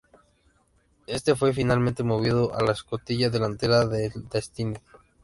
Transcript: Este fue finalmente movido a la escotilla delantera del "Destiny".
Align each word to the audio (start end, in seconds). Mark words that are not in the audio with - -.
Este 1.05 1.35
fue 1.35 1.53
finalmente 1.53 2.01
movido 2.01 2.55
a 2.55 2.63
la 2.63 2.71
escotilla 2.71 3.29
delantera 3.29 3.85
del 3.85 4.11
"Destiny". 4.33 4.73